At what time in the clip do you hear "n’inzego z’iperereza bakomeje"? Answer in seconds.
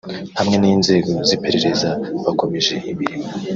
0.57-2.75